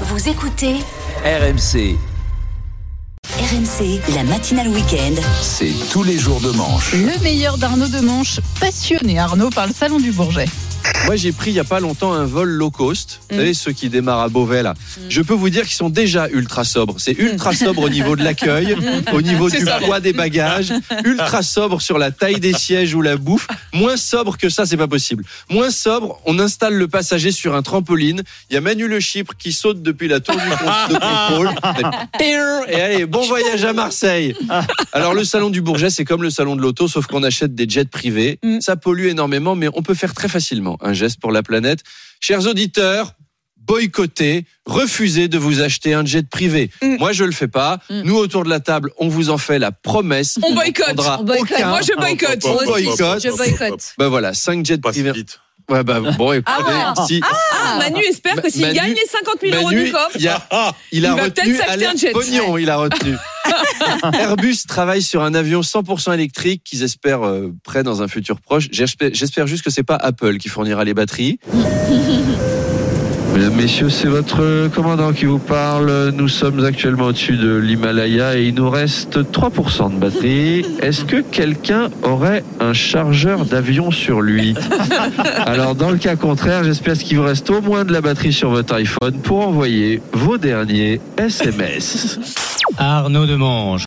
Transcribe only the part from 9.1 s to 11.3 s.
Arnaud par le salon du Bourget. Moi,